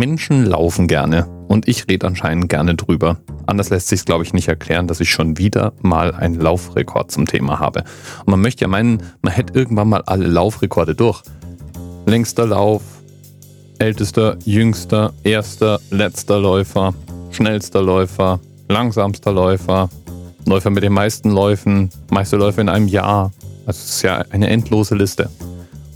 [0.00, 3.18] Menschen laufen gerne und ich rede anscheinend gerne drüber.
[3.44, 7.10] Anders lässt sich es, glaube ich, nicht erklären, dass ich schon wieder mal einen Laufrekord
[7.10, 7.84] zum Thema habe.
[8.20, 11.20] Und man möchte ja meinen, man hätte irgendwann mal alle Laufrekorde durch.
[12.06, 12.80] Längster Lauf,
[13.78, 16.94] ältester, jüngster, erster, letzter Läufer,
[17.30, 18.40] schnellster Läufer,
[18.70, 19.90] langsamster Läufer,
[20.46, 23.32] Läufer mit den meisten Läufen, meiste Läufe in einem Jahr.
[23.66, 25.28] Also es ist ja eine endlose Liste.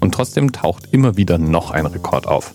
[0.00, 2.52] Und trotzdem taucht immer wieder noch ein Rekord auf.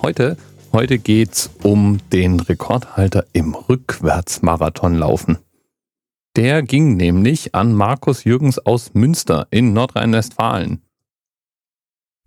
[0.00, 0.36] Heute
[0.76, 5.38] Heute geht's um den Rekordhalter im Rückwärtsmarathonlaufen.
[6.36, 10.82] Der ging nämlich an Markus Jürgens aus Münster in Nordrhein-Westfalen.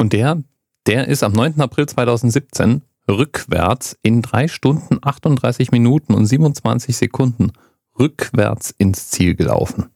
[0.01, 0.41] Und der,
[0.87, 1.61] der ist am 9.
[1.61, 7.51] April 2017 rückwärts in 3 Stunden 38 Minuten und 27 Sekunden
[7.99, 9.91] rückwärts ins Ziel gelaufen.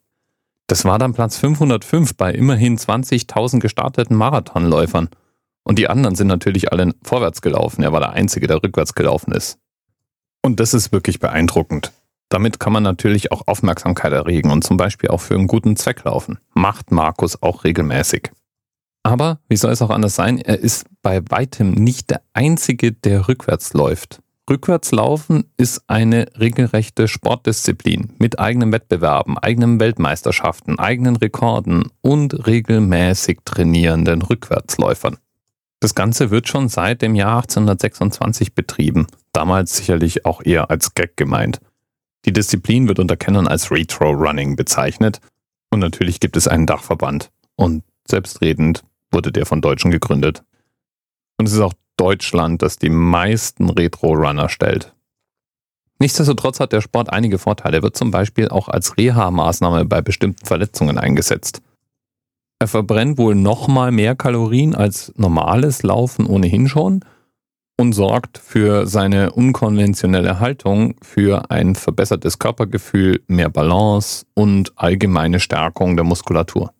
[0.67, 5.09] Das war dann Platz 505 bei immerhin 20.000 gestarteten Marathonläufern.
[5.63, 7.83] Und die anderen sind natürlich alle vorwärts gelaufen.
[7.83, 9.57] Er war der Einzige, der rückwärts gelaufen ist.
[10.41, 11.91] Und das ist wirklich beeindruckend.
[12.29, 16.03] Damit kann man natürlich auch Aufmerksamkeit erregen und zum Beispiel auch für einen guten Zweck
[16.03, 16.39] laufen.
[16.53, 18.31] Macht Markus auch regelmäßig.
[19.03, 20.39] Aber wie soll es auch anders sein?
[20.39, 24.21] Er ist bei weitem nicht der Einzige, der rückwärts läuft.
[24.49, 34.21] Rückwärtslaufen ist eine regelrechte Sportdisziplin mit eigenen Wettbewerben, eigenen Weltmeisterschaften, eigenen Rekorden und regelmäßig trainierenden
[34.21, 35.17] Rückwärtsläufern.
[35.83, 41.17] Das Ganze wird schon seit dem Jahr 1826 betrieben, damals sicherlich auch eher als Gag
[41.17, 41.59] gemeint.
[42.23, 45.19] Die Disziplin wird unter Kennern als Retro Running bezeichnet
[45.71, 50.45] und natürlich gibt es einen Dachverband und selbstredend wurde der von Deutschen gegründet.
[51.35, 54.93] Und es ist auch Deutschland, das die meisten Retro-Runner stellt.
[55.99, 57.79] Nichtsdestotrotz hat der Sport einige Vorteile.
[57.79, 61.61] Er wird zum Beispiel auch als Reha-Maßnahme bei bestimmten Verletzungen eingesetzt.
[62.63, 67.01] Er verbrennt wohl nochmal mehr Kalorien als normales Laufen ohnehin schon
[67.77, 75.97] und sorgt für seine unkonventionelle Haltung für ein verbessertes Körpergefühl, mehr Balance und allgemeine Stärkung
[75.97, 76.71] der Muskulatur.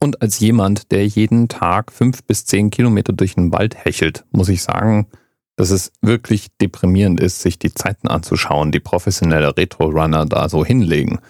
[0.00, 4.48] Und als jemand, der jeden Tag fünf bis zehn Kilometer durch den Wald hechelt, muss
[4.48, 5.06] ich sagen,
[5.54, 11.20] dass es wirklich deprimierend ist, sich die Zeiten anzuschauen, die professionelle Retro-Runner da so hinlegen.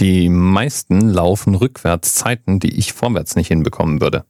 [0.00, 4.24] Die meisten laufen rückwärts Zeiten, die ich vorwärts nicht hinbekommen würde.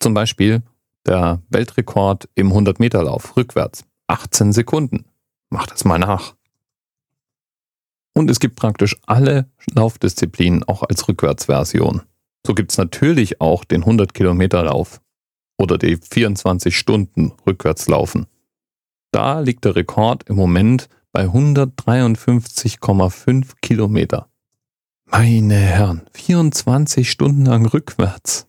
[0.00, 0.62] Zum Beispiel
[1.06, 3.84] der Weltrekord im 100-Meter-Lauf rückwärts.
[4.08, 5.04] 18 Sekunden.
[5.48, 6.34] Mach das mal nach.
[8.14, 12.02] Und es gibt praktisch alle Laufdisziplinen auch als Rückwärtsversion.
[12.46, 15.00] So gibt es natürlich auch den 100-Kilometer-Lauf
[15.56, 18.26] oder die 24 Stunden Rückwärtslaufen.
[19.12, 24.28] Da liegt der Rekord im Moment bei 153,5 Kilometer.
[25.14, 28.46] Meine Herren, 24 Stunden lang rückwärts.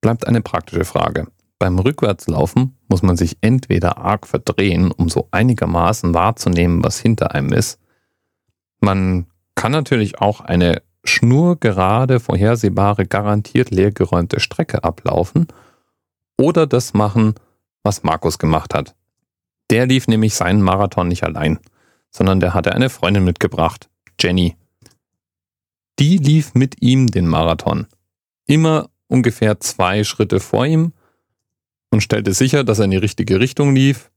[0.00, 1.26] Bleibt eine praktische Frage.
[1.58, 7.52] Beim Rückwärtslaufen muss man sich entweder arg verdrehen, um so einigermaßen wahrzunehmen, was hinter einem
[7.52, 7.80] ist.
[8.80, 9.26] Man
[9.56, 15.48] kann natürlich auch eine schnurgerade, vorhersehbare, garantiert leergeräumte Strecke ablaufen
[16.40, 17.34] oder das machen,
[17.82, 18.94] was Markus gemacht hat.
[19.70, 21.58] Der lief nämlich seinen Marathon nicht allein,
[22.12, 24.56] sondern der hatte eine Freundin mitgebracht, Jenny,
[25.98, 27.86] die lief mit ihm den Marathon.
[28.46, 30.92] Immer ungefähr zwei Schritte vor ihm
[31.90, 34.10] und stellte sicher, dass er in die richtige Richtung lief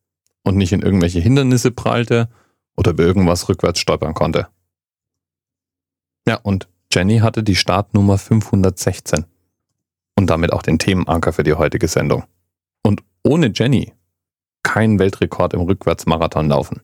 [0.44, 2.30] und nicht in irgendwelche Hindernisse prallte
[2.75, 4.47] oder bei irgendwas rückwärts stolpern konnte.
[6.28, 9.25] Ja, und Jenny hatte die Startnummer 516
[10.16, 12.25] und damit auch den Themenanker für die heutige Sendung.
[12.84, 13.94] Und ohne Jenny
[14.63, 16.81] kein Weltrekord im Rückwärtsmarathon laufen.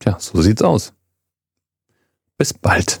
[0.00, 0.92] Tja, so sieht's aus.
[2.36, 3.00] Bis bald.